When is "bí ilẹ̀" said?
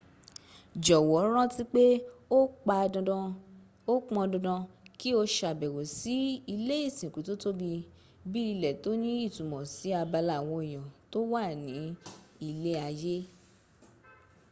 8.31-8.75